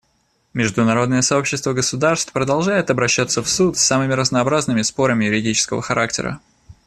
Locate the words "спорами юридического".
4.81-5.83